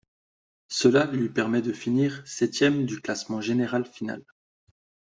Cela 0.69 1.05
lui 1.05 1.29
permet 1.29 1.61
de 1.61 1.71
finir 1.71 2.23
septième 2.25 2.87
du 2.87 2.99
classement 3.01 3.39
général 3.39 3.85
final. 3.85 4.23